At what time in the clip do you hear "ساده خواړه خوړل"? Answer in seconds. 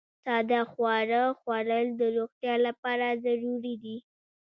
0.23-1.87